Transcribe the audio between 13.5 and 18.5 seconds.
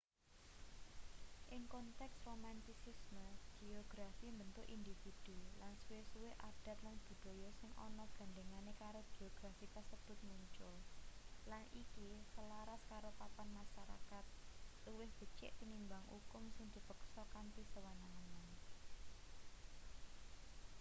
masarakat luwih becik tinimbang ukum sing dipeksa kanthi sewenang-wenang